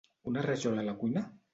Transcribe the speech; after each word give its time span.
Una 0.31 0.45
rajola 0.47 0.83
a 0.85 0.89
la 0.91 0.97
cuina? 1.05 1.27